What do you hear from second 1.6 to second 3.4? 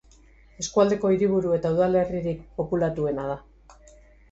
udalerririk populatuena da.